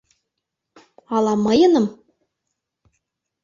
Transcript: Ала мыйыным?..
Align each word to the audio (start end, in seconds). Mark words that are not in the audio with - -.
Ала 1.15 1.33
мыйыным?.. 1.45 1.85